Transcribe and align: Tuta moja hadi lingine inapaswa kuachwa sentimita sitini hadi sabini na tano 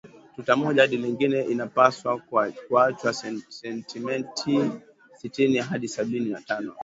Tuta 0.35 0.55
moja 0.55 0.81
hadi 0.81 0.97
lingine 0.97 1.41
inapaswa 1.41 2.17
kuachwa 2.69 3.13
sentimita 3.49 4.71
sitini 5.17 5.57
hadi 5.57 5.87
sabini 5.87 6.29
na 6.29 6.41
tano 6.41 6.75